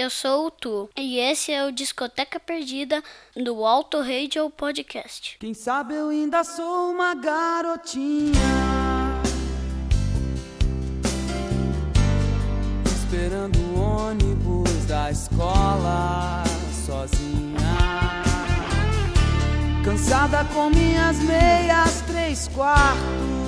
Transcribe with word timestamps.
eu 0.00 0.08
sou 0.08 0.46
o 0.46 0.50
Tu 0.50 0.88
e 0.96 1.18
esse 1.18 1.50
é 1.50 1.66
o 1.66 1.72
Discoteca 1.72 2.38
Perdida 2.38 3.02
do 3.34 3.64
Alto 3.64 4.00
Radio 4.00 4.48
Podcast. 4.48 5.36
Quem 5.40 5.52
sabe 5.52 5.94
eu 5.94 6.10
ainda 6.10 6.44
sou 6.44 6.92
uma 6.92 7.16
garotinha 7.16 8.32
Esperando 12.86 13.58
o 13.58 13.80
ônibus 13.80 14.84
da 14.86 15.10
escola 15.10 16.44
sozinha 16.86 17.58
Cansada 19.84 20.44
com 20.54 20.70
minhas 20.70 21.18
meias 21.18 22.02
três 22.02 22.46
quartos 22.48 23.47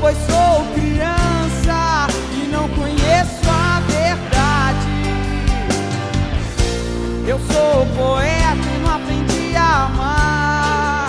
pois 0.00 0.16
sou 0.18 0.64
criança 0.74 2.06
e 2.32 2.48
não 2.48 2.68
conheço 2.70 3.48
a 3.48 3.80
verdade. 3.80 4.86
Eu 7.26 7.38
sou 7.38 7.86
poeta 7.96 8.68
e 8.74 8.78
não 8.82 8.94
aprendi 8.94 9.56
a 9.56 9.84
amar. 9.86 11.08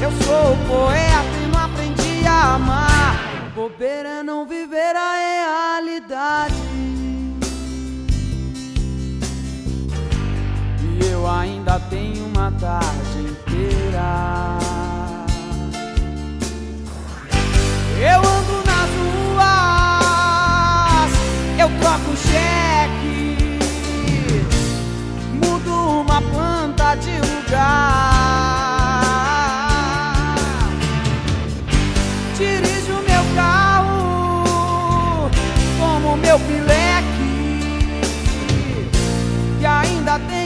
Eu 0.00 0.10
sou 0.24 0.56
poeta 0.68 1.36
e 1.42 1.46
não 1.52 1.64
aprendi 1.64 2.26
a 2.26 2.54
amar. 2.54 3.16
Bobeira 3.54 4.22
não 4.22 4.46
viver 4.46 4.94
a 4.94 5.70
realidade. 5.80 6.54
E 10.82 11.06
eu 11.10 11.28
ainda 11.28 11.80
tenho 11.90 12.26
uma 12.26 12.52
tarde 12.52 13.18
inteira. 13.18 14.65
Eu 17.98 18.18
ando 18.18 18.62
nas 18.66 18.90
ruas, 19.00 19.92
eu 21.58 21.68
troco 21.80 22.14
cheque, 22.16 23.58
mudo 25.32 26.02
uma 26.02 26.20
planta 26.20 26.94
de 26.96 27.18
lugar. 27.18 28.26
Dirijo 32.36 33.00
meu 33.08 33.24
carro 33.34 35.30
como 35.78 36.16
meu 36.18 36.38
pileque 36.40 37.06
e 39.58 39.64
ainda 39.66 40.18
tenho 40.28 40.45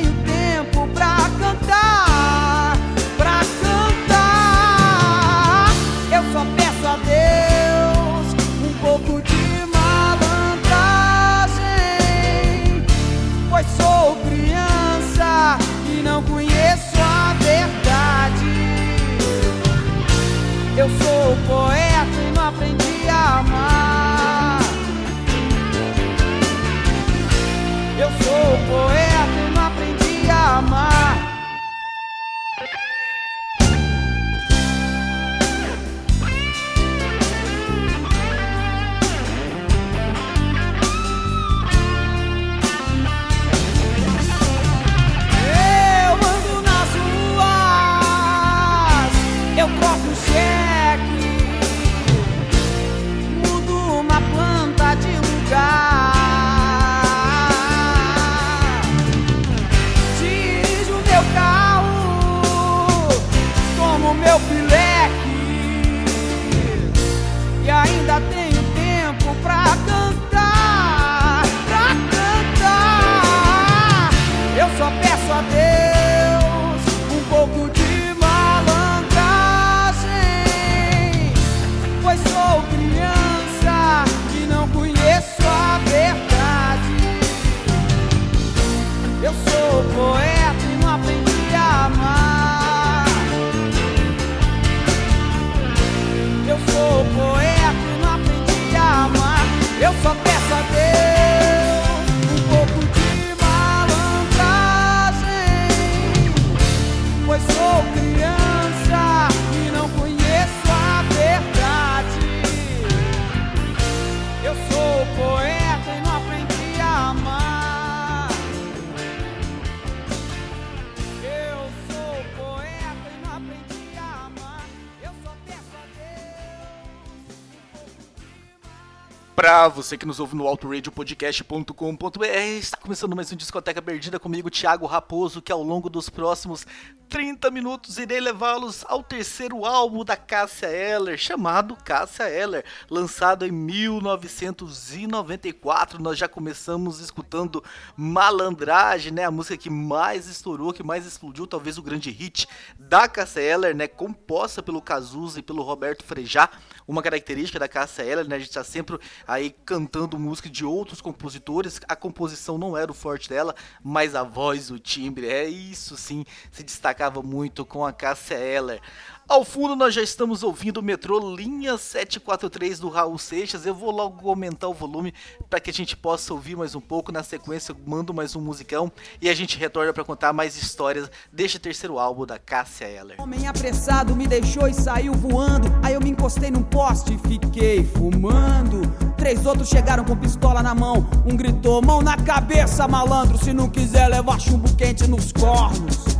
Você 129.68 129.98
que 129.98 130.06
nos 130.06 130.18
ouve 130.18 130.34
no 130.34 130.46
autoradiopodcast.com.br, 130.46 132.24
está 132.58 132.78
começando 132.78 133.14
mais 133.14 133.30
um 133.30 133.36
Discoteca 133.36 133.82
Perdida 133.82 134.18
comigo, 134.18 134.48
Thiago 134.48 134.86
Raposo, 134.86 135.42
que 135.42 135.52
ao 135.52 135.62
longo 135.62 135.90
dos 135.90 136.08
próximos 136.08 136.66
30 137.10 137.50
minutos 137.50 137.98
irei 137.98 138.20
levá-los 138.20 138.86
ao 138.88 139.02
terceiro 139.02 139.66
álbum 139.66 140.02
da 140.04 140.16
Cássia 140.16 140.68
Eller, 140.68 141.18
chamado 141.18 141.76
Cássia 141.76 142.30
Eller, 142.30 142.64
lançado 142.88 143.44
em 143.44 143.50
1994. 143.50 146.00
Nós 146.00 146.16
já 146.16 146.28
começamos 146.28 147.00
escutando 147.00 147.64
Malandragem, 147.96 149.10
né, 149.12 149.24
a 149.24 149.30
música 149.30 149.56
que 149.56 149.68
mais 149.68 150.28
estourou, 150.28 150.72
que 150.72 150.84
mais 150.84 151.04
explodiu, 151.04 151.48
talvez 151.48 151.78
o 151.78 151.82
grande 151.82 152.10
hit 152.10 152.46
da 152.78 153.08
Cássia 153.08 153.40
Eller, 153.40 153.74
né, 153.74 153.88
composta 153.88 154.62
pelo 154.62 154.80
Cazuza 154.80 155.40
e 155.40 155.42
pelo 155.42 155.64
Roberto 155.64 156.04
Frejá, 156.04 156.48
uma 156.86 157.02
característica 157.02 157.58
da 157.58 157.66
Cássia 157.66 158.04
Eller, 158.04 158.28
né, 158.28 158.36
a 158.36 158.38
gente 158.38 158.52
tá 158.52 158.62
sempre 158.62 158.96
aí 159.26 159.49
cantando 159.50 160.18
música 160.18 160.48
de 160.48 160.64
outros 160.64 161.00
compositores, 161.00 161.80
a 161.88 161.96
composição 161.96 162.58
não 162.58 162.76
era 162.76 162.90
o 162.90 162.94
forte 162.94 163.28
dela, 163.28 163.54
mas 163.82 164.14
a 164.14 164.22
voz, 164.22 164.70
o 164.70 164.78
timbre, 164.78 165.26
é 165.26 165.48
isso 165.48 165.96
sim, 165.96 166.24
se 166.50 166.62
destacava 166.62 167.22
muito 167.22 167.64
com 167.64 167.84
a 167.84 167.92
Cássia 167.92 168.36
Eller. 168.36 168.80
Ao 169.30 169.44
fundo 169.44 169.76
nós 169.76 169.94
já 169.94 170.02
estamos 170.02 170.42
ouvindo 170.42 170.78
o 170.78 170.82
metrô 170.82 171.36
Linha 171.36 171.78
743 171.78 172.80
do 172.80 172.88
Raul 172.88 173.16
Seixas. 173.16 173.64
Eu 173.64 173.72
vou 173.72 173.92
logo 173.92 174.28
aumentar 174.28 174.66
o 174.66 174.74
volume 174.74 175.14
para 175.48 175.60
que 175.60 175.70
a 175.70 175.72
gente 175.72 175.96
possa 175.96 176.34
ouvir 176.34 176.56
mais 176.56 176.74
um 176.74 176.80
pouco. 176.80 177.12
Na 177.12 177.22
sequência 177.22 177.70
eu 177.70 177.76
mando 177.86 178.12
mais 178.12 178.34
um 178.34 178.40
musicão 178.40 178.90
e 179.22 179.28
a 179.28 179.34
gente 179.34 179.56
retorna 179.56 179.92
para 179.92 180.02
contar 180.02 180.32
mais 180.32 180.60
histórias 180.60 181.08
deste 181.32 181.60
terceiro 181.60 181.96
álbum 181.96 182.26
da 182.26 182.40
Cássia 182.40 182.86
Eller. 182.86 183.22
Homem 183.22 183.46
apressado 183.46 184.16
me 184.16 184.26
deixou 184.26 184.66
e 184.66 184.74
saiu 184.74 185.14
voando. 185.14 185.68
Aí 185.80 185.94
eu 185.94 186.00
me 186.00 186.10
encostei 186.10 186.50
num 186.50 186.64
poste 186.64 187.14
e 187.14 187.28
fiquei 187.28 187.84
fumando. 187.84 188.82
Três 189.16 189.46
outros 189.46 189.68
chegaram 189.68 190.04
com 190.04 190.16
pistola 190.16 190.60
na 190.60 190.74
mão. 190.74 191.08
Um 191.24 191.36
gritou: 191.36 191.80
mão 191.80 192.02
na 192.02 192.16
cabeça, 192.16 192.88
malandro. 192.88 193.38
Se 193.38 193.52
não 193.52 193.70
quiser 193.70 194.08
levar 194.08 194.40
chumbo 194.40 194.74
quente 194.74 195.06
nos 195.06 195.30
cornos. 195.30 196.10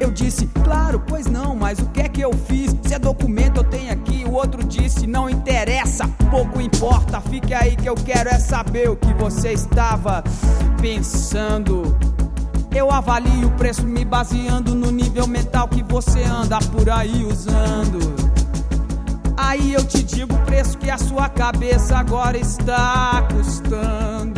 Eu 0.00 0.12
disse, 0.12 0.46
claro, 0.62 1.02
pois 1.06 1.26
não, 1.26 1.56
mas 1.56 1.78
o 1.80 1.86
que 1.86 2.00
é 2.00 2.08
que 2.08 2.20
eu 2.20 2.32
fiz? 2.32 2.74
Se 2.86 2.94
é 2.94 2.98
documento 2.98 3.58
eu 3.58 3.64
tenho 3.64 3.92
aqui, 3.92 4.24
o 4.24 4.32
outro 4.32 4.62
disse, 4.62 5.06
não 5.06 5.28
interessa, 5.28 6.08
pouco 6.30 6.60
importa, 6.60 7.20
fique 7.20 7.52
aí 7.52 7.74
que 7.74 7.88
eu 7.88 7.94
quero 7.94 8.28
é 8.28 8.38
saber 8.38 8.88
o 8.88 8.96
que 8.96 9.12
você 9.14 9.52
estava 9.52 10.22
pensando. 10.80 11.96
Eu 12.74 12.92
avalio 12.92 13.48
o 13.48 13.50
preço 13.52 13.84
me 13.86 14.04
baseando 14.04 14.74
no 14.74 14.92
nível 14.92 15.26
mental 15.26 15.66
que 15.66 15.82
você 15.82 16.22
anda 16.22 16.58
por 16.60 16.88
aí 16.88 17.24
usando. 17.24 17.98
Aí 19.36 19.72
eu 19.72 19.84
te 19.84 20.02
digo 20.02 20.34
o 20.34 20.38
preço 20.40 20.78
que 20.78 20.90
a 20.90 20.98
sua 20.98 21.28
cabeça 21.28 21.96
agora 21.96 22.36
está 22.36 23.26
custando. 23.32 24.37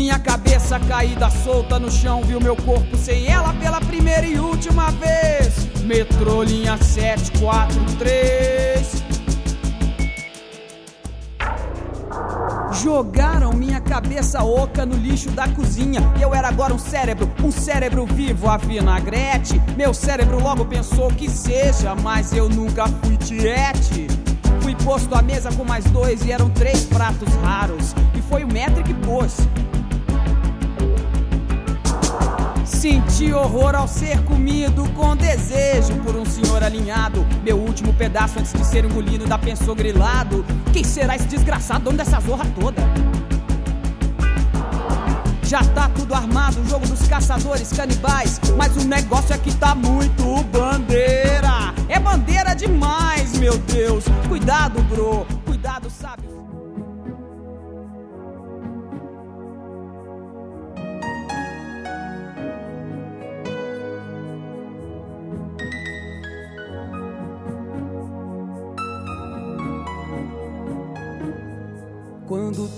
Minha 0.00 0.18
cabeça 0.18 0.80
caída 0.80 1.28
solta 1.28 1.78
no 1.78 1.90
chão, 1.90 2.22
viu 2.22 2.40
meu 2.40 2.56
corpo 2.56 2.96
sem 2.96 3.26
ela 3.26 3.52
pela 3.52 3.82
primeira 3.82 4.26
e 4.26 4.40
última 4.40 4.90
vez. 4.92 5.68
Metrô 5.84 6.42
linha 6.42 6.78
743. 6.78 9.04
Jogaram 12.82 13.52
minha 13.52 13.78
cabeça 13.78 14.42
oca 14.42 14.86
no 14.86 14.96
lixo 14.96 15.28
da 15.32 15.46
cozinha. 15.48 16.00
Eu 16.18 16.34
era 16.34 16.48
agora 16.48 16.72
um 16.72 16.78
cérebro, 16.78 17.30
um 17.44 17.50
cérebro 17.50 18.06
vivo 18.06 18.48
a 18.48 18.56
vinagrete. 18.56 19.60
Meu 19.76 19.92
cérebro 19.92 20.42
logo 20.42 20.64
pensou 20.64 21.08
que 21.08 21.28
seja, 21.28 21.94
mas 21.94 22.32
eu 22.32 22.48
nunca 22.48 22.88
fui 22.88 23.18
tiete. 23.18 24.06
Fui 24.62 24.74
posto 24.76 25.14
à 25.14 25.20
mesa 25.20 25.52
com 25.52 25.62
mais 25.62 25.84
dois 25.90 26.24
e 26.24 26.32
eram 26.32 26.48
três 26.48 26.86
pratos 26.86 27.28
raros. 27.44 27.94
E 28.14 28.22
foi 28.22 28.44
o 28.44 28.48
metro 28.48 28.82
que 28.82 28.94
pôs. 28.94 29.46
Senti 32.80 33.30
horror 33.30 33.74
ao 33.74 33.86
ser 33.86 34.24
comido 34.24 34.88
com 34.94 35.14
desejo 35.14 35.92
por 36.02 36.16
um 36.16 36.24
senhor 36.24 36.62
alinhado. 36.62 37.26
Meu 37.44 37.58
último 37.58 37.92
pedaço 37.92 38.38
antes 38.38 38.54
de 38.54 38.64
ser 38.64 38.86
engolido 38.86 39.26
da 39.26 39.36
pensou 39.36 39.74
grilado. 39.74 40.42
Quem 40.72 40.82
será 40.82 41.14
esse 41.14 41.26
desgraçado, 41.26 41.84
dono 41.84 41.98
dessa 41.98 42.18
zorra 42.20 42.46
toda? 42.58 42.80
Já 45.42 45.62
tá 45.62 45.90
tudo 45.94 46.14
armado, 46.14 46.58
o 46.58 46.66
jogo 46.66 46.86
dos 46.88 47.06
caçadores 47.06 47.70
canibais. 47.70 48.40
Mas 48.56 48.74
o 48.78 48.88
negócio 48.88 49.34
é 49.34 49.36
que 49.36 49.54
tá 49.56 49.74
muito 49.74 50.42
bandeira. 50.44 51.74
É 51.86 51.98
bandeira 51.98 52.54
demais, 52.54 53.36
meu 53.36 53.58
Deus. 53.58 54.04
Cuidado, 54.26 54.80
bro. 54.84 55.26
Cuidado, 55.44 55.90
sabe? 55.90 56.29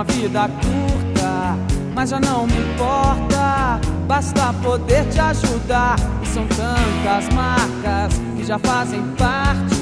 Uma 0.00 0.04
vida 0.04 0.48
curta, 0.48 1.58
mas 1.94 2.08
já 2.08 2.18
não 2.20 2.46
me 2.46 2.56
importa. 2.56 3.78
Basta 4.06 4.52
poder 4.62 5.06
te 5.10 5.20
ajudar. 5.20 5.96
E 6.22 6.26
são 6.26 6.46
tantas 6.46 7.28
marcas 7.34 8.18
que 8.34 8.44
já 8.44 8.58
fazem 8.58 9.02
parte 9.18 9.74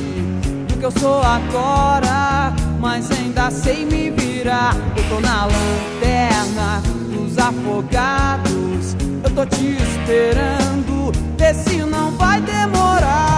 do 0.66 0.76
que 0.76 0.84
eu 0.84 0.90
sou 0.90 1.22
agora, 1.22 2.52
mas 2.80 3.08
ainda 3.12 3.48
sei 3.50 3.84
me 3.84 4.10
virar. 4.10 4.74
Eu 4.96 5.08
tô 5.08 5.20
na 5.20 5.44
lanterna 5.46 6.82
dos 7.12 7.38
afogados. 7.38 8.96
Eu 9.22 9.30
tô 9.30 9.46
te 9.46 9.76
esperando, 9.76 11.12
vê 11.38 11.54
se 11.54 11.76
não 11.84 12.10
vai 12.12 12.40
demorar. 12.40 13.37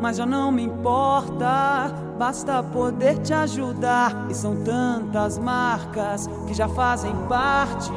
Mas 0.00 0.16
já 0.16 0.26
não 0.26 0.50
me 0.50 0.62
importa. 0.62 1.92
Basta 2.18 2.62
poder 2.62 3.18
te 3.18 3.32
ajudar. 3.32 4.26
E 4.28 4.34
são 4.34 4.56
tantas 4.64 5.38
marcas 5.38 6.28
que 6.46 6.54
já 6.54 6.68
fazem 6.68 7.14
parte 7.28 7.92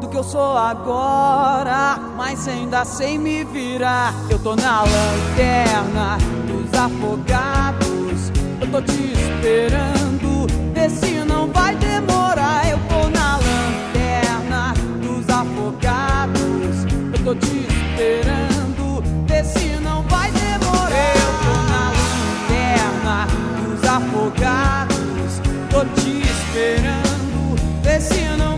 do 0.00 0.08
que 0.08 0.16
eu 0.16 0.24
sou 0.24 0.56
agora, 0.56 1.98
mas 2.16 2.46
ainda 2.48 2.84
sem 2.84 3.18
me 3.18 3.44
virar. 3.44 4.12
Eu 4.30 4.38
tô 4.38 4.56
na 4.56 4.82
lanterna 4.82 6.18
dos 6.46 6.78
afogados. 6.78 8.30
Eu 8.60 8.70
tô 8.70 8.82
te 8.82 9.12
esperando, 9.12 10.46
vê 10.74 10.88
se 10.88 11.24
não 11.24 11.46
vai 11.48 11.74
demorar. 11.76 12.68
Eu 12.68 12.78
tô 12.88 13.08
na 13.08 13.36
lanterna 13.36 14.74
dos 15.02 15.28
afogados. 15.28 16.84
Eu 17.12 17.24
tô 17.24 17.34
te 17.34 17.46
esperando 17.46 17.73
esperando, 28.04 28.44
vê 28.44 28.53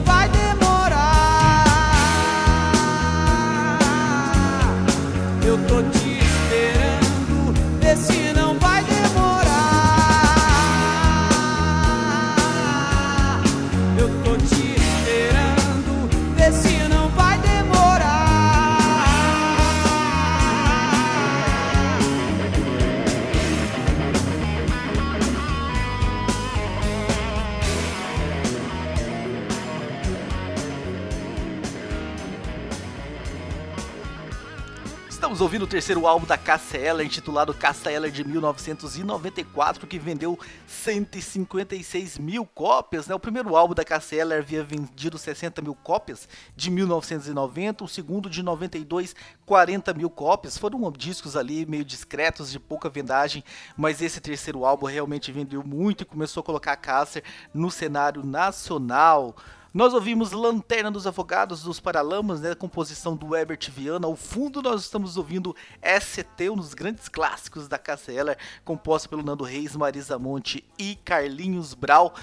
ouvindo 35.46 35.62
o 35.62 35.68
terceiro 35.68 36.08
álbum 36.08 36.26
da 36.26 36.36
Cassia 36.36 37.04
intitulado 37.04 37.54
Cassia 37.54 38.10
de 38.10 38.24
1994, 38.24 39.86
que 39.86 39.96
vendeu 39.96 40.36
156 40.66 42.18
mil 42.18 42.44
cópias. 42.44 43.06
Né? 43.06 43.14
O 43.14 43.20
primeiro 43.20 43.54
álbum 43.54 43.72
da 43.72 43.84
Cassia 43.84 44.24
havia 44.24 44.64
vendido 44.64 45.16
60 45.16 45.62
mil 45.62 45.76
cópias 45.76 46.28
de 46.56 46.68
1990, 46.68 47.84
o 47.84 47.88
segundo 47.88 48.28
de 48.28 48.42
92, 48.42 49.14
40 49.46 49.94
mil 49.94 50.10
cópias. 50.10 50.58
Foram 50.58 50.90
discos 50.90 51.36
ali 51.36 51.64
meio 51.64 51.84
discretos, 51.84 52.50
de 52.50 52.58
pouca 52.58 52.88
vendagem, 52.88 53.44
mas 53.76 54.02
esse 54.02 54.20
terceiro 54.20 54.64
álbum 54.64 54.86
realmente 54.86 55.30
vendeu 55.30 55.62
muito 55.62 56.00
e 56.00 56.04
começou 56.04 56.40
a 56.40 56.44
colocar 56.44 56.72
a 56.72 56.76
Cassia 56.76 57.22
no 57.54 57.70
cenário 57.70 58.26
nacional. 58.26 59.36
Nós 59.74 59.92
ouvimos 59.92 60.32
Lanterna 60.32 60.90
dos 60.90 61.06
Afogados 61.06 61.62
dos 61.62 61.80
Paralamas, 61.80 62.40
né, 62.40 62.54
composição 62.54 63.14
do 63.14 63.36
Herbert 63.36 63.70
Viana. 63.70 64.06
Ao 64.06 64.16
fundo 64.16 64.62
nós 64.62 64.82
estamos 64.82 65.16
ouvindo 65.16 65.54
ST, 65.82 66.48
um 66.50 66.56
dos 66.56 66.72
grandes 66.72 67.08
clássicos 67.08 67.68
da 67.68 67.78
Cassia 67.78 68.36
composta 68.64 69.08
pelo 69.08 69.22
Nando 69.22 69.44
Reis, 69.44 69.76
Marisa 69.76 70.18
Monte 70.18 70.64
e 70.78 70.96
Carlinhos 71.04 71.74
Brau. 71.74 72.14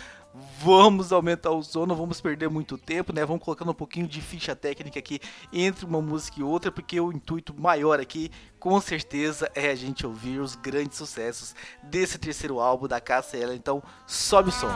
Vamos 0.59 1.13
aumentar 1.13 1.51
o 1.51 1.61
som, 1.61 1.85
não 1.85 1.95
vamos 1.95 2.19
perder 2.19 2.49
muito 2.49 2.75
tempo, 2.75 3.13
né? 3.13 3.23
Vamos 3.23 3.43
colocando 3.43 3.69
um 3.69 3.75
pouquinho 3.75 4.07
de 4.07 4.19
ficha 4.19 4.55
técnica 4.55 4.97
aqui 4.97 5.19
entre 5.51 5.85
uma 5.85 6.01
música 6.01 6.39
e 6.39 6.43
outra, 6.43 6.71
porque 6.71 6.99
o 6.99 7.11
intuito 7.11 7.53
maior 7.55 7.99
aqui, 7.99 8.31
com 8.59 8.81
certeza, 8.81 9.51
é 9.53 9.69
a 9.69 9.75
gente 9.75 10.07
ouvir 10.07 10.39
os 10.39 10.55
grandes 10.55 10.97
sucessos 10.97 11.53
desse 11.83 12.17
terceiro 12.17 12.59
álbum 12.59 12.87
da 12.87 12.99
Cassia 12.99 13.53
Então, 13.53 13.83
sobe 14.07 14.49
o 14.49 14.51
som. 14.51 14.71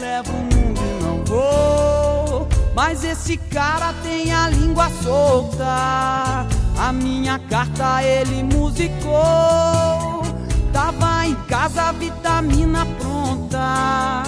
Leva 0.00 0.32
mas 2.74 3.04
esse 3.04 3.36
cara 3.36 3.92
tem 4.02 4.32
a 4.32 4.48
língua 4.48 4.90
solta. 5.02 6.46
A 6.78 6.92
minha 6.92 7.38
carta 7.38 8.02
ele 8.02 8.42
musicou. 8.42 10.22
Tava 10.72 11.26
em 11.26 11.34
casa, 11.46 11.92
vitamina 11.92 12.84
pronta 12.98 14.24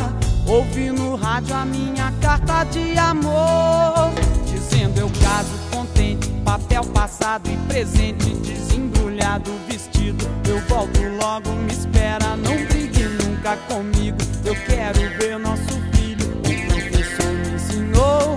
Ouvi 0.47 0.93
no 0.93 1.17
rádio 1.17 1.57
a 1.57 1.65
minha 1.65 2.13
carta 2.21 2.63
de 2.65 2.97
amor, 2.97 4.13
dizendo 4.47 5.01
eu 5.01 5.11
caso 5.21 5.51
contente, 5.73 6.29
papel 6.45 6.85
passado 6.85 7.51
e 7.51 7.57
presente, 7.67 8.31
desembrulhado 8.37 9.51
vestido. 9.69 10.25
Eu 10.49 10.61
volto 10.69 11.01
logo, 11.21 11.51
me 11.51 11.73
espera, 11.73 12.37
não 12.37 12.65
brigue 12.67 13.03
nunca 13.25 13.57
comigo. 13.69 14.19
Eu 14.45 14.55
quero 14.55 15.01
ver 15.19 15.37
nosso 15.37 15.86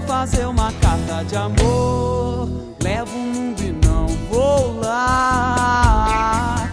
fazer 0.09 0.47
uma 0.47 0.73
carta 0.81 1.23
de 1.23 1.35
amor. 1.35 2.49
Levo 2.81 3.15
o 3.15 3.19
mundo 3.19 3.61
e 3.61 3.71
não 3.85 4.07
vou 4.31 4.79
lá. 4.79 6.67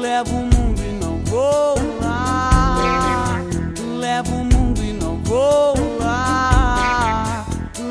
Levo 0.00 0.36
o 0.36 0.44
mundo 0.44 0.80
e 0.80 0.92
não 0.92 1.18
vou 1.24 1.74
lá. 2.00 3.40
Levo 3.98 4.32
o 4.36 4.44
vou 5.24 5.74
lá, 5.98 7.44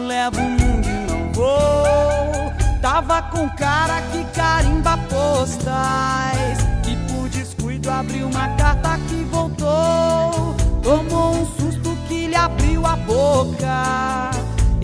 levo 0.08 0.40
o 0.40 0.50
mundo 0.50 0.88
e 0.88 1.12
não 1.12 1.34
vou. 1.34 2.80
Tava 2.82 3.22
com 3.24 3.50
cara 3.58 4.02
que 4.14 4.24
carimba 4.34 4.98
postais 5.10 6.60
e 6.88 6.96
por 7.12 7.28
descuido 7.28 7.92
abriu 7.92 8.28
uma 8.28 8.48
carta 8.56 8.98
que 9.10 9.22
voltou. 9.26 10.56
Tomou 10.82 11.36
um 11.36 11.46
susto 11.58 11.96
que 12.08 12.28
lhe 12.28 12.36
abriu 12.36 12.86
a 12.86 12.96
boca. 12.96 14.27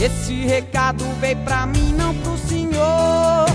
Esse 0.03 0.33
recado 0.45 1.05
veio 1.21 1.37
pra 1.45 1.65
mim, 1.65 1.93
não 1.93 2.13
pro 2.15 2.37
senhor. 2.37 3.45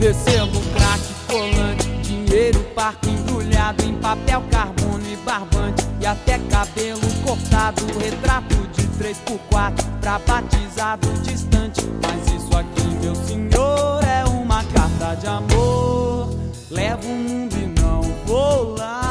Recebo 0.00 0.58
crack, 0.72 1.02
colante, 1.26 1.86
dinheiro, 2.00 2.60
parque 2.74 3.10
embrulhado 3.10 3.84
em 3.84 3.92
papel, 3.96 4.42
carbono 4.50 5.04
e 5.06 5.16
barbante 5.16 5.84
e 6.00 6.06
até 6.06 6.38
cabelo 6.50 7.06
cortado, 7.22 7.84
retrato 8.00 8.56
de 8.72 8.86
3x4 8.98 9.84
pra 10.00 10.18
batizado 10.20 11.12
distante. 11.22 11.82
Mas 12.00 12.26
isso 12.32 12.56
aqui, 12.56 12.88
meu 13.02 13.14
senhor, 13.14 14.02
é 14.02 14.24
uma 14.24 14.64
carta 14.64 15.14
de 15.14 15.26
amor. 15.26 16.34
Levo 16.70 17.06
o 17.06 17.16
mundo 17.16 17.54
e 17.54 17.66
não 17.78 18.00
vou 18.24 18.76
lá. 18.78 19.07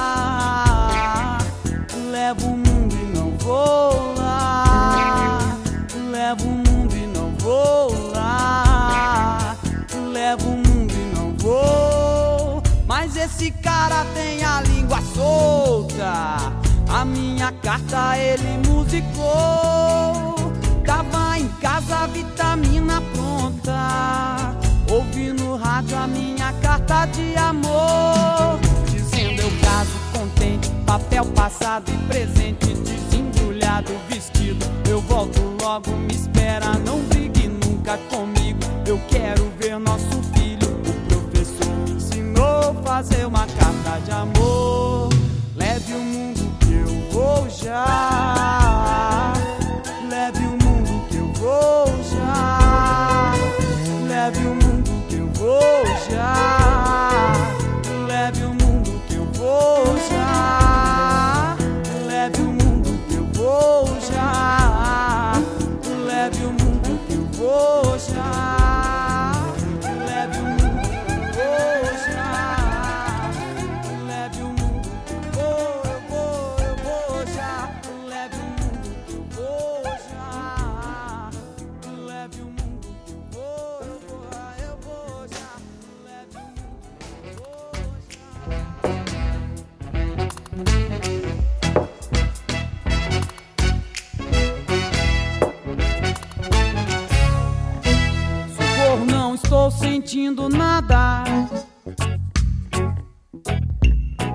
Esse 13.17 13.51
cara 13.51 14.05
tem 14.13 14.43
a 14.43 14.61
língua 14.61 15.01
solta. 15.13 16.53
A 16.89 17.05
minha 17.05 17.51
carta 17.51 18.17
ele 18.17 18.67
musicou. 18.67 20.53
Tava 20.85 21.39
em 21.39 21.47
casa, 21.59 22.07
vitamina 22.07 23.01
pronta. 23.13 24.55
Ouvi 24.89 25.33
no 25.33 25.57
rádio 25.57 25.97
a 25.97 26.07
minha 26.07 26.53
carta 26.61 27.05
de 27.07 27.35
amor. 27.35 28.59
Dizendo 28.89 29.41
eu 29.41 29.51
caso 29.61 29.91
contente, 30.13 30.69
papel 30.85 31.25
passado 31.25 31.91
e 31.91 31.97
presente. 32.07 32.73
Desembrulhado 32.73 33.91
vestido. 34.07 34.65
Eu 34.89 35.01
volto 35.01 35.41
logo, 35.61 35.91
me 35.91 36.13
espera, 36.13 36.73
não 36.85 36.99
brigue 37.05 37.47
nunca 37.47 37.97
comigo. 38.09 38.59
Eu 38.85 38.99
quero 39.09 39.51
ver 39.59 39.77
nosso 39.77 40.36
a 42.69 42.73
fazer 42.83 43.25
uma 43.25 43.45
carta 43.47 43.99
de 44.03 44.11
amor. 44.11 45.09
Leve 45.55 45.93
o 45.93 45.99
mundo 45.99 46.27
vou 47.11 47.49
já. 47.49 49.33
Leve 50.09 50.45
o 50.45 50.51
mundo 50.63 51.07
que 51.09 51.17
eu 51.17 51.33
vou 51.33 51.87
já. 52.03 53.33
Leve 54.07 54.45
o 54.45 54.55
mundo 54.55 55.07
que 55.07 55.15
eu 55.15 55.27
vou 55.33 55.85
já. 56.09 56.56
Estou 99.67 99.71
sentindo 99.71 100.49
nada. 100.49 101.23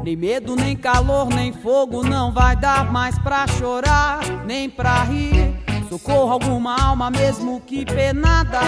Nem 0.05 0.17
medo, 0.17 0.57
nem 0.57 0.77
calor, 0.77 1.29
nem 1.29 1.53
fogo, 1.53 2.03
não 2.03 2.33
vai 2.33 2.57
dar 2.57 2.91
mais 2.91 3.19
pra 3.19 3.47
chorar, 3.47 4.21
nem 4.45 4.69
pra 4.69 5.05
rir. 5.05 5.57
Socorro 5.89 6.33
alguma 6.33 6.77
alma, 6.81 7.11
mesmo 7.11 7.61
que 7.61 7.85
penada. 7.85 8.61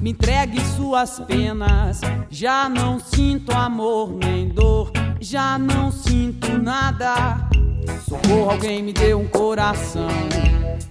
Me 0.00 0.10
entregue 0.10 0.60
suas 0.76 1.20
penas. 1.20 2.00
Já 2.28 2.68
não 2.68 2.98
sinto 2.98 3.52
amor 3.52 4.12
nem 4.12 4.48
dor, 4.48 4.90
já 5.20 5.58
não 5.58 5.90
sinto 5.90 6.58
nada. 6.58 7.48
Socorro, 8.08 8.50
alguém 8.50 8.82
me 8.82 8.92
deu 8.92 9.20
um 9.20 9.28
coração. 9.28 10.08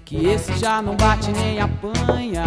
Que 0.03 0.25
esse 0.27 0.53
já 0.57 0.81
não 0.81 0.95
bate 0.95 1.31
nem 1.31 1.59
apanha. 1.59 2.43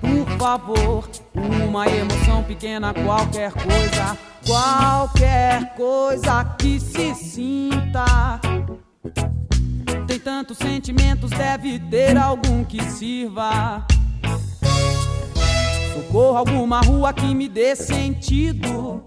Por 0.00 0.38
favor, 0.38 1.08
uma 1.34 1.86
emoção 1.88 2.42
pequena, 2.42 2.92
qualquer 2.92 3.52
coisa, 3.52 4.18
qualquer 4.46 5.74
coisa 5.74 6.44
que 6.58 6.78
se 6.78 7.14
sinta. 7.14 8.40
Tem 10.06 10.18
tantos 10.18 10.58
sentimentos, 10.58 11.30
deve 11.30 11.78
ter 11.78 12.16
algum 12.16 12.64
que 12.64 12.82
sirva. 12.84 13.86
Socorro, 15.94 16.36
alguma 16.36 16.80
rua 16.80 17.12
que 17.12 17.34
me 17.34 17.48
dê 17.48 17.74
sentido. 17.74 19.02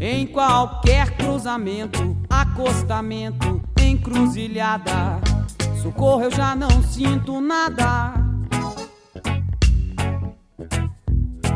Em 0.00 0.26
qualquer 0.26 1.16
cruzamento, 1.16 2.16
acostamento, 2.28 3.62
encruzilhada. 3.80 5.33
Socorro, 5.84 6.22
eu 6.22 6.30
já 6.30 6.56
não 6.56 6.82
sinto 6.82 7.42
nada. 7.42 8.14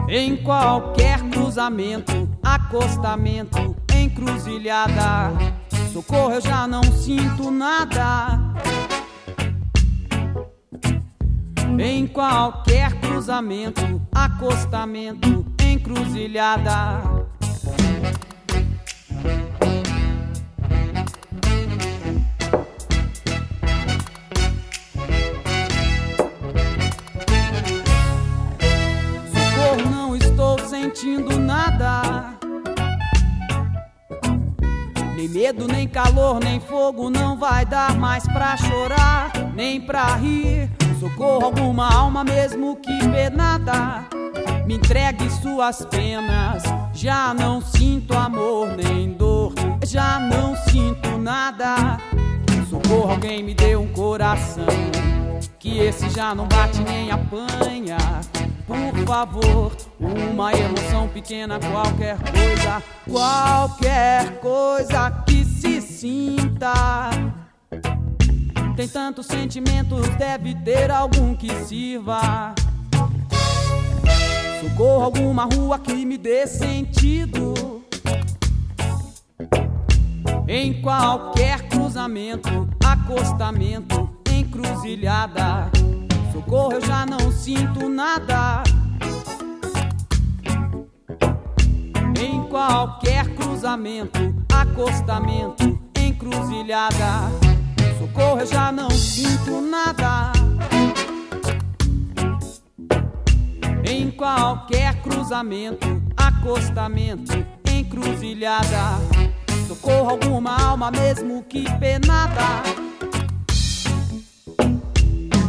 Em 0.06 0.36
qualquer 0.36 1.18
cruzamento, 1.30 2.28
acostamento, 2.42 3.74
encruzilhada. 3.90 5.32
Socorro, 5.94 6.34
eu 6.34 6.42
já 6.42 6.66
não 6.66 6.82
sinto 6.82 7.50
nada. 7.50 8.38
Em 11.78 12.06
qualquer 12.06 13.00
cruzamento, 13.00 13.80
acostamento, 14.12 15.46
encruzilhada. 15.58 17.17
Medo, 35.48 35.66
nem 35.66 35.88
calor, 35.88 36.38
nem 36.44 36.60
fogo 36.60 37.08
não 37.08 37.38
vai 37.38 37.64
dar 37.64 37.96
mais 37.96 38.24
pra 38.24 38.54
chorar, 38.56 39.30
nem 39.54 39.80
pra 39.80 40.14
rir. 40.16 40.70
Socorro, 41.00 41.46
alguma 41.46 41.90
alma 41.90 42.22
mesmo 42.22 42.76
que 42.76 42.98
penada. 43.08 44.04
Me 44.66 44.74
entregue 44.74 45.30
suas 45.30 45.86
penas. 45.86 46.62
Já 46.92 47.32
não 47.32 47.62
sinto 47.62 48.14
amor 48.14 48.68
nem 48.76 49.12
dor, 49.12 49.54
já 49.86 50.18
não 50.18 50.54
sinto 50.54 51.16
nada. 51.16 51.98
Socorro, 52.68 53.12
alguém 53.12 53.42
me 53.42 53.54
dê 53.54 53.74
um 53.74 53.86
coração. 53.88 54.66
Que 55.58 55.78
esse 55.78 56.10
já 56.10 56.34
não 56.34 56.46
bate 56.46 56.80
nem 56.82 57.10
apanha. 57.10 57.96
Por 58.66 59.06
favor, 59.06 59.72
uma 59.98 60.52
emoção 60.52 61.08
pequena, 61.08 61.58
qualquer 61.58 62.18
coisa, 62.18 62.82
qualquer 63.08 64.40
coisa 64.40 65.10
sinta. 65.98 67.10
Tem 68.76 68.86
tantos 68.86 69.26
sentimentos, 69.26 70.08
deve 70.10 70.54
ter 70.54 70.92
algum 70.92 71.34
que 71.34 71.52
sirva. 71.64 72.54
Socorro, 74.60 75.02
alguma 75.02 75.44
rua 75.44 75.76
que 75.80 76.06
me 76.06 76.16
dê 76.16 76.46
sentido. 76.46 77.82
Em 80.46 80.80
qualquer 80.80 81.68
cruzamento, 81.68 82.68
acostamento, 82.84 84.08
encruzilhada. 84.32 85.68
Socorro, 86.32 86.74
eu 86.74 86.80
já 86.80 87.04
não 87.04 87.32
sinto 87.32 87.88
nada. 87.88 88.62
Em 92.20 92.44
qualquer 92.48 93.34
cruzamento, 93.34 94.32
acostamento, 94.48 95.87
encruzilhada. 96.18 97.30
Socorro, 97.96 98.40
eu 98.40 98.46
já 98.46 98.72
não 98.72 98.90
sinto 98.90 99.60
nada. 99.60 100.32
Em 103.88 104.10
qualquer 104.10 105.00
cruzamento, 105.00 106.02
acostamento, 106.16 107.32
encruzilhada. 107.72 108.98
Socorro, 109.68 110.10
alguma 110.10 110.60
alma 110.60 110.90
mesmo 110.90 111.44
que 111.44 111.64
penada. 111.78 112.62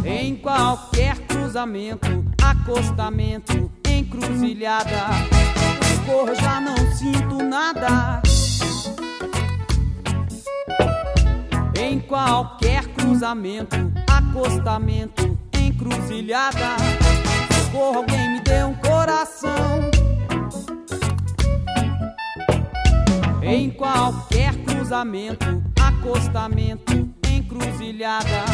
Em 0.06 0.36
qualquer 0.36 1.18
cruzamento, 1.26 2.24
acostamento, 2.44 3.72
encruzilhada. 3.90 5.08
Socorro, 5.96 6.30
eu 6.30 6.36
já 6.36 6.62
não 6.62 6.78
sinto 6.96 7.44
nada. 7.44 8.22
Em 12.00 12.02
qualquer 12.04 12.88
cruzamento, 12.94 13.76
acostamento, 14.10 15.38
encruzilhada. 15.54 16.78
Socorro, 17.66 17.98
alguém 17.98 18.36
me 18.36 18.40
dê 18.40 18.64
um 18.64 18.74
coração. 18.76 19.92
Em 23.44 23.70
qualquer 23.70 24.56
cruzamento, 24.64 25.62
acostamento, 25.78 27.10
encruzilhada. 27.30 28.46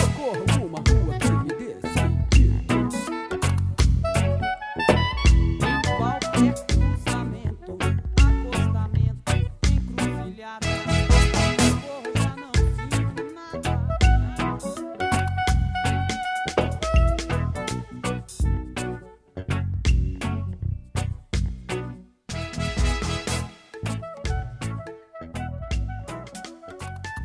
Socorro, 0.00 0.68
uma 0.68 0.99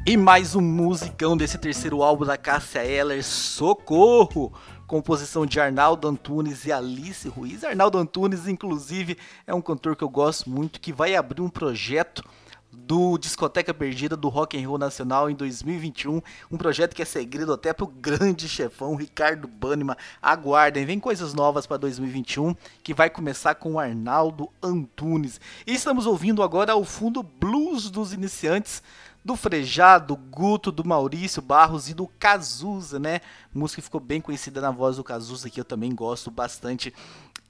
E 0.08 0.16
mais 0.16 0.54
um 0.54 0.62
musicão 0.62 1.36
desse 1.36 1.58
terceiro 1.58 2.04
álbum 2.04 2.26
da 2.26 2.38
Cássia 2.38 2.86
Eller, 2.86 3.24
Socorro! 3.24 4.54
Composição 4.86 5.48
de 5.48 5.60
Arnaldo 5.60 6.08
Antunes 6.08 6.64
e 6.66 6.72
Alice 6.72 7.28
Ruiz. 7.28 7.64
Arnaldo 7.64 7.98
Antunes, 7.98 8.48
inclusive, 8.48 9.18
é 9.48 9.54
um 9.56 9.64
cantor 9.64 9.96
que 9.96 10.04
eu 10.04 10.10
gosto 10.10 10.48
muito, 10.48 10.80
que 10.80 10.94
vai 10.94 11.16
abrir 11.16 11.42
um 11.42 11.50
projeto 11.50 12.24
do 12.72 13.18
Discoteca 13.18 13.74
Perdida 13.74 14.16
do 14.16 14.30
Rock 14.30 14.56
and 14.56 14.68
Roll 14.68 14.78
Nacional 14.78 15.28
em 15.28 15.34
2021, 15.34 16.22
um 16.52 16.58
projeto 16.58 16.94
que 16.94 17.02
é 17.02 17.06
segredo 17.06 17.52
até 17.52 17.74
pro 17.74 17.88
grande 17.88 18.48
chefão 18.48 18.96
Ricardo 18.96 19.48
Banniman. 19.48 19.96
Aguardem, 20.22 20.86
vem 20.86 21.00
coisas 21.00 21.34
novas 21.34 21.66
para 21.66 21.78
2021, 21.78 22.56
que 22.84 22.94
vai 22.94 23.10
começar 23.10 23.56
com 23.56 23.74
o 23.74 23.80
Arnaldo 23.80 24.50
Antunes. 24.62 25.42
E 25.66 25.74
estamos 25.74 26.06
ouvindo 26.06 26.44
agora 26.44 26.74
ao 26.74 26.84
fundo 26.84 27.24
Blues 27.24 27.90
dos 27.90 28.14
Iniciantes, 28.14 28.84
do 29.26 29.36
Frejá, 29.36 29.98
do 29.98 30.16
Guto, 30.16 30.72
do 30.72 30.88
Maurício 30.88 31.42
Barros 31.42 31.90
e 31.90 31.96
do 31.96 32.08
Cazuza, 32.08 33.00
né? 33.00 33.22
Música 33.52 33.82
que 33.82 33.86
ficou 33.86 34.00
bem 34.00 34.22
conhecida 34.22 34.62
na 34.62 34.70
voz 34.70 34.98
do 34.98 35.04
Cazuza, 35.04 35.50
que 35.50 35.60
eu 35.60 35.66
também 35.66 35.96
gosto 35.96 36.30
bastante. 36.30 36.94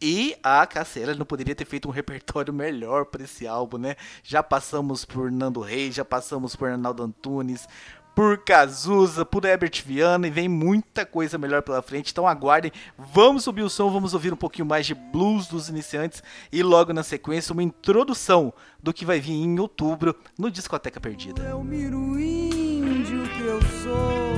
E 0.02 0.38
a 0.42 0.66
Cassiela 0.66 1.14
não 1.16 1.26
poderia 1.26 1.54
ter 1.54 1.66
feito 1.66 1.90
um 1.90 1.92
repertório 1.94 2.54
melhor 2.54 3.06
para 3.06 3.24
esse 3.26 3.46
álbum, 3.46 3.78
né? 3.78 3.98
Já 4.24 4.42
passamos 4.42 5.04
por 5.04 5.30
Nando 5.30 5.60
Reis, 5.60 5.96
já 5.96 6.06
passamos 6.06 6.56
por 6.56 6.70
Arnaldo 6.70 7.04
Antunes, 7.04 7.68
por 8.16 8.38
Cazuza, 8.38 9.26
por 9.26 9.44
Herbert 9.44 9.84
Viana 9.86 10.26
e 10.28 10.32
vem 10.32 10.48
muita 10.48 11.06
coisa 11.06 11.38
melhor 11.38 11.62
pela 11.62 11.82
frente. 11.82 12.12
Então 12.12 12.26
aguardem, 12.26 12.72
vamos 12.98 13.44
subir 13.44 13.62
o 13.62 13.70
som, 13.70 13.92
vamos 13.92 14.14
ouvir 14.14 14.32
um 14.34 14.38
pouquinho 14.38 14.66
mais 14.66 14.86
de 14.86 14.96
blues 14.96 15.48
dos 15.48 15.68
iniciantes 15.68 16.24
e 16.52 16.64
logo 16.64 16.94
na 16.94 17.04
sequência 17.04 17.52
uma 17.52 17.62
introdução 17.62 18.54
do 18.82 18.94
que 18.94 19.06
vai 19.06 19.20
vir 19.20 19.34
em 19.34 19.60
outubro 19.60 20.16
no 20.40 20.50
Discoteca 20.50 21.02
Perdida. 21.02 21.44
Eu 21.44 21.62
miro 21.62 22.18
índio 22.18 23.24
que 23.36 23.42
eu 23.44 23.62
sou 23.84 24.36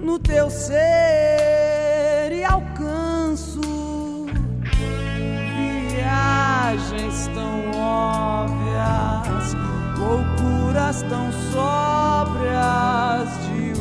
no 0.00 0.18
teu 0.20 0.48
ser 0.48 2.30
e 2.32 2.44
alcanço 2.44 3.60
viagens 5.90 7.28
tão 7.34 7.70
óbvias, 7.72 9.54
loucuras 9.98 11.02
tão 11.08 11.30
sóbrias 11.52 13.28
de 13.46 13.73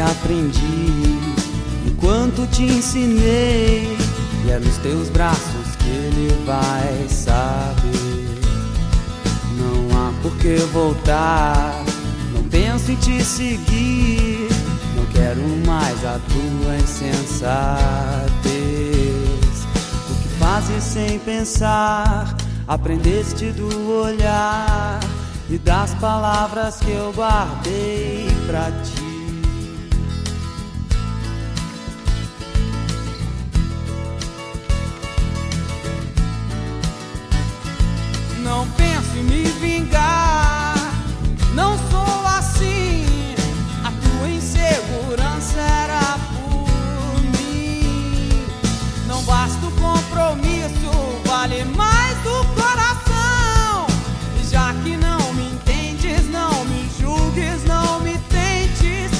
aprendi 0.00 1.18
enquanto 1.86 2.46
te 2.50 2.62
ensinei. 2.64 3.96
E 4.44 4.50
é 4.50 4.58
nos 4.58 4.76
teus 4.78 5.08
braços 5.10 5.76
que 5.78 5.88
ele 5.88 6.34
vai 6.46 7.06
saber. 7.08 8.40
Não 9.58 9.98
há 9.98 10.12
por 10.22 10.34
que 10.38 10.56
voltar. 10.72 11.84
Não 12.32 12.42
penso 12.44 12.92
em 12.92 12.96
te 12.96 13.22
seguir. 13.22 14.48
Não 14.96 15.04
quero 15.06 15.40
mais 15.66 16.04
a 16.04 16.18
tua 16.18 16.76
insensatez. 16.76 17.80
O 20.10 20.14
que 20.22 20.28
fazes 20.38 20.82
sem 20.82 21.18
pensar? 21.18 22.36
Aprendeste 22.66 23.50
do 23.52 24.02
olhar 24.02 25.00
e 25.50 25.58
das 25.58 25.92
palavras 25.94 26.76
que 26.76 26.92
eu 26.92 27.12
guardei 27.12 28.28
pra 28.46 28.70
ti. 28.84 28.99
Não 38.50 38.66
penso 38.70 39.16
em 39.16 39.22
me 39.22 39.44
vingar, 39.44 40.74
não 41.54 41.78
sou 41.88 42.26
assim. 42.26 43.06
A 43.84 43.92
tua 43.92 44.28
insegurança 44.28 45.60
era 45.60 46.18
por 46.32 47.22
mim. 47.38 48.44
Não 49.06 49.22
basta 49.22 49.64
o 49.64 49.70
compromisso, 49.70 50.90
vale 51.24 51.64
mais 51.64 52.16
do 52.24 52.44
coração. 52.56 53.86
E 54.42 54.44
já 54.50 54.74
que 54.82 54.96
não 54.96 55.32
me 55.32 55.52
entendes, 55.52 56.28
não 56.28 56.64
me 56.64 56.90
julgues, 56.98 57.62
não 57.66 58.00
me 58.00 58.18
tentes. 58.30 59.12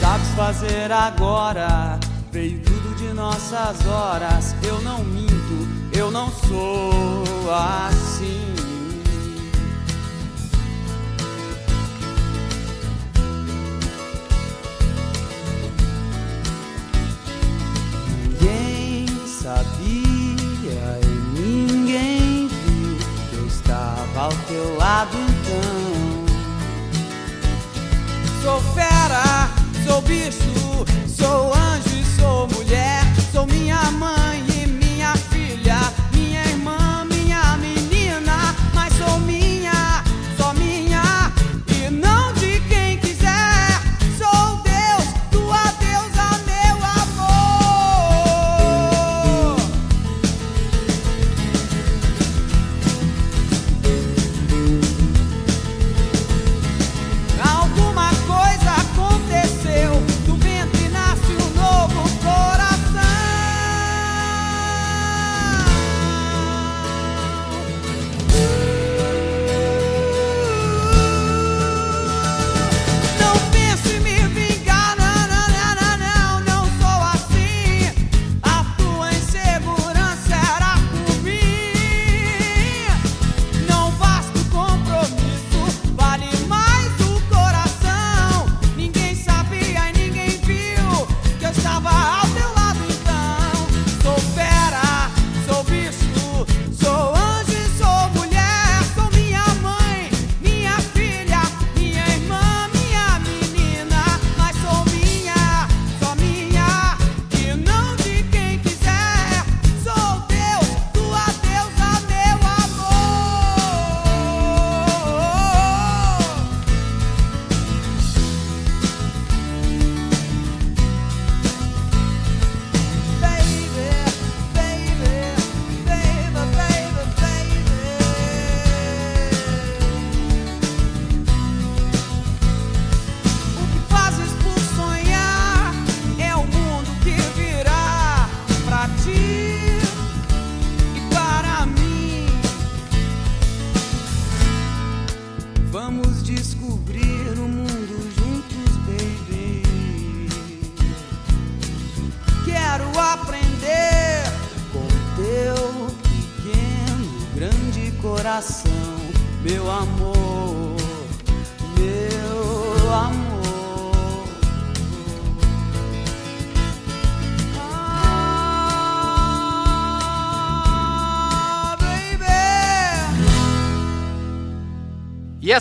Sabes 0.00 0.28
fazer 0.30 0.90
agora, 0.90 2.00
veio 2.32 2.58
tudo 2.58 2.96
de 2.96 3.14
nossas 3.14 3.86
horas. 3.86 4.56
Eu 4.64 4.82
não 4.82 5.04
minto, 5.04 5.68
eu 5.92 6.10
não 6.10 6.28
sou 6.48 7.24
assim. 7.54 8.63
Sabia 19.44 21.00
e 21.02 21.38
ninguém 21.38 22.48
viu 22.48 22.96
que 23.28 23.36
eu 23.36 23.46
estava 23.46 24.20
ao 24.20 24.32
teu 24.48 24.74
lado 24.78 25.14
então. 25.18 26.24
Sou 28.42 28.60
fera, 28.72 29.50
sou 29.86 30.00
bicho, 30.00 30.86
sou 31.06 31.52
anjo 31.54 31.94
e 31.94 32.04
sou 32.18 32.48
mulher. 32.48 33.02
Sou 33.32 33.46
minha 33.46 33.90
mãe 33.90 34.23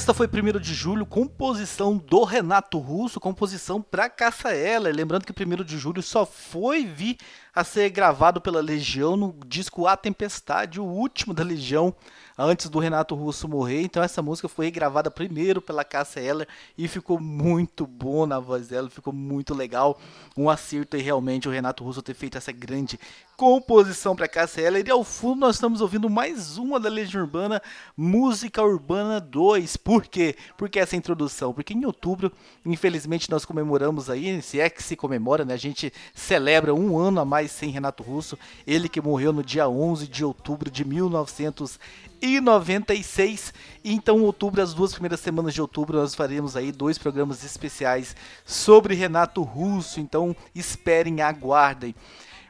E 0.04 0.06
esta 0.06 0.14
foi 0.14 0.28
1 0.28 0.60
de 0.60 0.74
julho, 0.74 1.06
composição 1.06 1.96
do 1.96 2.26
Renato 2.26 2.78
Russo, 2.78 3.22
composição 3.22 3.82
para 3.82 4.10
Caça 4.10 4.54
Eller. 4.54 4.94
Lembrando 4.94 5.24
que 5.24 5.32
1 5.32 5.64
de 5.64 5.78
julho 5.78 6.04
só 6.04 6.26
foi 6.26 6.84
vir 6.86 7.16
a 7.56 7.64
ser 7.64 7.90
gravado 7.90 8.42
pela 8.42 8.60
Legião 8.60 9.16
no 9.16 9.34
disco 9.48 9.88
A 9.88 9.96
Tempestade, 9.96 10.78
o 10.78 10.84
último 10.84 11.34
da 11.34 11.42
Legião, 11.42 11.96
antes 12.38 12.68
do 12.68 12.80
Renato 12.80 13.16
Russo 13.16 13.48
morrer. 13.48 13.82
Então 13.82 14.04
essa 14.04 14.22
música 14.22 14.50
foi 14.50 14.70
gravada 14.70 15.10
primeiro 15.10 15.62
pela 15.62 15.86
Cássia 15.86 16.20
Eller 16.20 16.50
e 16.78 16.86
ficou 16.90 17.18
muito 17.18 17.88
bom 17.88 18.26
na 18.26 18.42
voz 18.42 18.68
dela, 18.68 18.90
ficou 18.90 19.14
muito 19.14 19.54
legal. 19.54 19.98
Um 20.36 20.50
acerto 20.50 20.98
aí 20.98 21.02
realmente 21.02 21.48
o 21.48 21.52
Renato 21.52 21.82
Russo 21.82 22.02
ter 22.02 22.14
feito 22.14 22.38
essa 22.38 22.52
grande 22.52 23.00
composição 23.36 24.16
para 24.16 24.28
Cássia 24.28 24.62
Eller. 24.62 24.88
E 24.88 24.92
ao 24.92 25.04
fundo 25.04 25.42
nós 25.42 25.56
estamos 25.56 25.82
ouvindo 25.82 26.10
mais 26.10 26.58
uma 26.58 26.80
da 26.80 26.88
Legião 26.90 27.24
Urbana, 27.24 27.62
Música 27.98 28.64
Urbana 28.64 29.20
2. 29.20 29.76
Por 29.78 30.06
quê? 30.06 30.36
Porque 30.58 30.80
essa 30.80 30.96
introdução, 30.96 31.54
porque 31.54 31.74
em 31.74 31.86
outubro, 31.86 32.32
infelizmente 32.66 33.30
nós 33.30 33.44
comemoramos 33.46 34.10
aí, 34.10 34.42
se 34.42 34.60
é 34.60 34.68
que 34.70 34.82
se 34.82 34.96
comemora, 34.96 35.44
né? 35.44 35.54
A 35.54 35.58
gente 35.58 35.92
celebra 36.14 36.74
um 36.74 36.98
ano 36.98 37.20
a 37.20 37.26
mais 37.26 37.52
sem 37.52 37.70
Renato 37.70 38.04
Russo, 38.04 38.40
ele 38.66 38.88
que 38.88 39.02
morreu 39.02 39.34
no 39.34 39.44
dia 39.44 39.68
11 39.68 40.08
de 40.08 40.24
outubro 40.24 40.72
de 40.72 40.86
1996. 40.86 43.54
Então, 43.84 44.20
em 44.20 44.24
outubro, 44.24 44.62
as 44.62 44.74
duas 44.74 44.94
primeiras 44.94 45.20
semanas 45.20 45.54
de 45.54 45.62
outubro, 45.62 45.98
nós 45.98 46.16
faremos 46.16 46.56
aí 46.56 46.72
dois 46.72 46.98
programas 46.98 47.44
especiais 47.44 48.16
sobre 48.46 48.96
Renato 48.96 49.42
Russo. 49.42 50.00
Então, 50.00 50.34
esperem, 50.56 51.22
aguardem. 51.22 51.94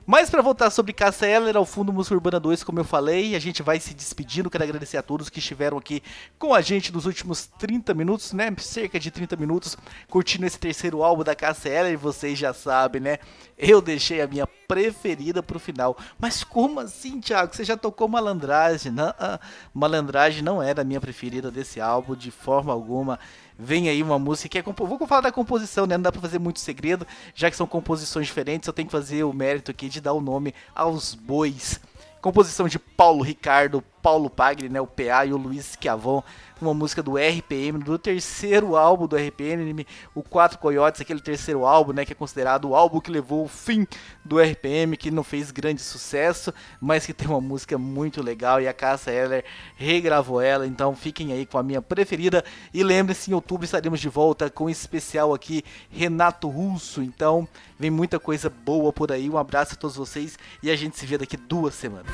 Mas 0.05 0.29
para 0.29 0.41
voltar 0.41 0.69
sobre 0.69 0.91
Cássia 0.91 1.27
Eller 1.27 1.55
ao 1.55 1.65
fundo 1.65 1.93
Música 1.93 2.13
Urbana 2.13 2.37
2, 2.37 2.61
como 2.61 2.77
eu 2.77 2.83
falei, 2.83 3.35
a 3.35 3.39
gente 3.39 3.63
vai 3.63 3.79
se 3.79 3.93
despedindo. 3.93 4.49
Quero 4.49 4.65
agradecer 4.65 4.97
a 4.97 5.01
todos 5.01 5.29
que 5.29 5.39
estiveram 5.39 5.77
aqui 5.77 6.03
com 6.37 6.53
a 6.53 6.59
gente 6.59 6.91
nos 6.91 7.05
últimos 7.05 7.45
30 7.57 7.93
minutos, 7.93 8.33
né? 8.33 8.53
Cerca 8.57 8.99
de 8.99 9.09
30 9.09 9.37
minutos, 9.37 9.77
curtindo 10.09 10.45
esse 10.45 10.59
terceiro 10.59 11.01
álbum 11.03 11.23
da 11.23 11.33
Cássia 11.33 11.69
Eller. 11.69 11.93
E 11.93 11.95
vocês 11.95 12.37
já 12.37 12.53
sabem, 12.53 13.01
né? 13.01 13.17
Eu 13.57 13.81
deixei 13.81 14.21
a 14.21 14.27
minha 14.27 14.45
preferida 14.45 15.41
pro 15.41 15.57
final. 15.57 15.97
Mas 16.19 16.43
como 16.43 16.81
assim, 16.81 17.21
Thiago? 17.21 17.55
Você 17.55 17.63
já 17.63 17.77
tocou 17.77 18.09
Malandragem? 18.09 18.91
Não, 18.91 19.13
ah, 19.17 19.39
Malandragem 19.73 20.43
não 20.43 20.61
era 20.61 20.81
a 20.81 20.85
minha 20.85 20.99
preferida 20.99 21.49
desse 21.49 21.79
álbum, 21.79 22.13
de 22.13 22.29
forma 22.29 22.73
alguma 22.73 23.17
vem 23.57 23.89
aí 23.89 24.01
uma 24.01 24.19
música 24.19 24.49
que 24.49 24.57
é. 24.57 24.61
Vou 24.61 25.07
falar 25.07 25.21
da 25.21 25.31
composição, 25.31 25.85
né? 25.85 25.97
Não 25.97 26.03
dá 26.03 26.11
pra 26.11 26.21
fazer 26.21 26.39
muito 26.39 26.59
segredo, 26.59 27.05
já 27.35 27.49
que 27.49 27.57
são 27.57 27.67
composições 27.67 28.27
diferentes, 28.27 28.67
eu 28.67 28.73
tenho 28.73 28.87
que 28.87 28.91
fazer 28.91 29.23
o 29.23 29.33
mérito 29.33 29.71
aqui 29.71 29.89
de 29.89 30.01
dar 30.01 30.13
o 30.13 30.21
nome 30.21 30.53
aos 30.75 31.13
bois. 31.13 31.79
Composição 32.21 32.67
de 32.67 32.79
Paulo 32.79 33.21
Ricardo, 33.21 33.83
Paulo 34.03 34.29
Pagli, 34.29 34.67
né, 34.67 34.81
o 34.81 34.85
PA 34.85 35.25
e 35.25 35.31
o 35.31 35.37
Luiz 35.37 35.77
Schiavon, 35.79 36.21
uma 36.61 36.73
música 36.73 37.01
do 37.01 37.15
RPM, 37.15 37.79
do 37.79 37.97
terceiro 37.97 38.75
álbum 38.75 39.07
do 39.07 39.15
RPM, 39.15 39.87
o 40.13 40.21
Quatro 40.21 40.59
Coyotes, 40.59 40.99
aquele 40.99 41.21
terceiro 41.21 41.65
álbum, 41.65 41.93
né, 41.93 42.03
que 42.03 42.11
é 42.11 42.15
considerado 42.15 42.69
o 42.69 42.75
álbum 42.75 42.99
que 42.99 43.09
levou 43.09 43.45
o 43.45 43.47
fim 43.47 43.87
do 44.23 44.41
RPM, 44.41 44.97
que 44.97 45.09
não 45.09 45.23
fez 45.23 45.51
grande 45.51 45.81
sucesso, 45.81 46.53
mas 46.81 47.05
que 47.05 47.13
tem 47.13 47.29
uma 47.29 47.39
música 47.39 47.77
muito 47.77 48.21
legal 48.21 48.59
e 48.59 48.67
a 48.67 48.73
Cássia 48.73 49.11
Eller 49.11 49.45
regravou 49.77 50.41
ela, 50.41 50.67
então 50.67 50.93
fiquem 50.93 51.31
aí 51.31 51.45
com 51.45 51.57
a 51.57 51.63
minha 51.63 51.81
preferida. 51.81 52.43
E 52.73 52.83
lembrem-se, 52.83 53.31
em 53.31 53.33
outubro 53.33 53.63
estaremos 53.63 54.01
de 54.01 54.09
volta 54.09 54.49
com 54.49 54.65
um 54.65 54.69
especial 54.69 55.33
aqui, 55.33 55.63
Renato 55.89 56.49
Russo, 56.49 57.01
então 57.01 57.47
vem 57.79 57.89
muita 57.89 58.19
coisa 58.19 58.49
boa 58.49 58.91
por 58.91 59.13
aí, 59.13 59.29
um 59.29 59.37
abraço 59.37 59.75
a 59.75 59.77
todos 59.77 59.95
vocês 59.95 60.37
e 60.61 60.69
a 60.69 60.75
gente 60.75 60.99
se 60.99 61.05
vê 61.05 61.17
daqui 61.17 61.37
duas 61.37 61.73
semanas. 61.73 62.11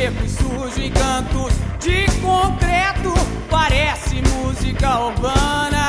Seco 0.00 0.24
e 0.24 0.28
sujo 0.30 0.80
em 0.80 0.90
cantos 0.90 1.52
de 1.78 2.06
concreto 2.22 3.12
parece 3.50 4.22
música 4.22 4.98
urbana. 4.98 5.79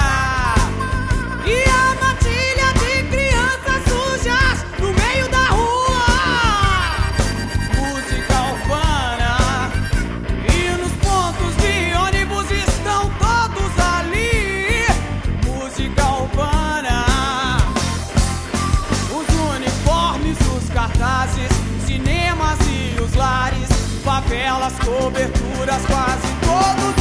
Favelas, 24.62 24.74
coberturas, 24.80 25.82
quase 25.88 26.28
todos 26.41 27.00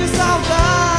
de 0.00 0.08
saudade. 0.16 0.89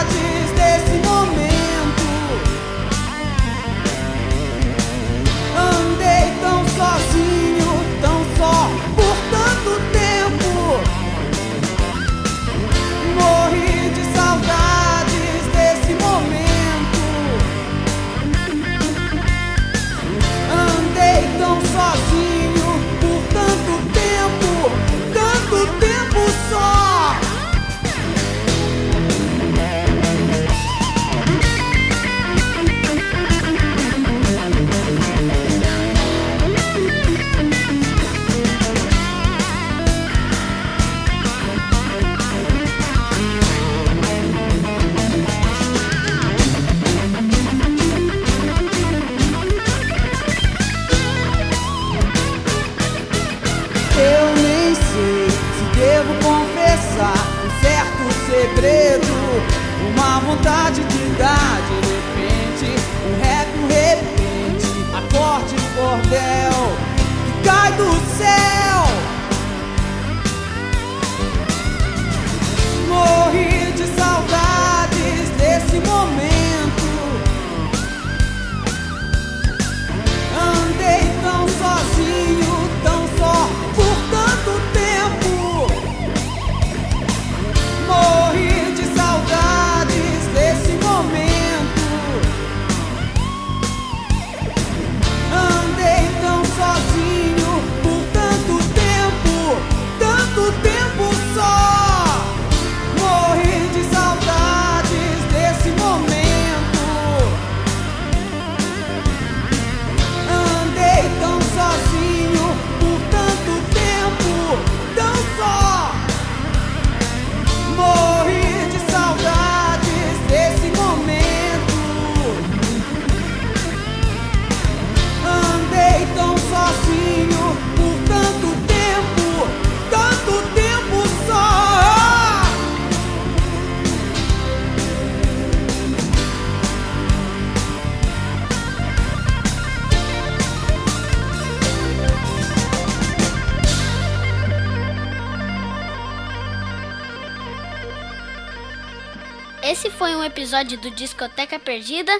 episódio 150.61 150.77
do 150.77 150.91
Discoteca 150.91 151.57
Perdida 151.59 152.11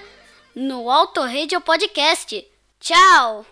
no 0.56 0.89
Autorradio 0.89 1.62
Podcast. 1.62 2.43
Tchau! 2.80 3.39